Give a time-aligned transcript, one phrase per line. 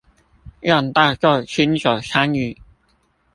[0.61, 2.59] 讓大眾親手參與